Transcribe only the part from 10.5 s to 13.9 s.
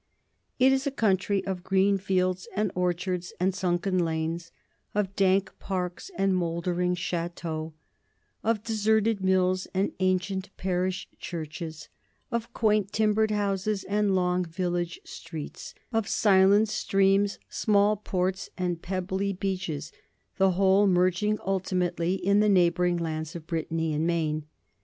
parish churches, of quaint timbered houses